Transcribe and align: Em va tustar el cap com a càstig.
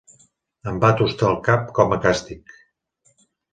Em 0.71 0.79
va 0.85 0.89
tustar 1.01 1.29
el 1.33 1.37
cap 1.49 1.69
com 1.81 1.95
a 1.99 2.01
càstig. 2.07 2.59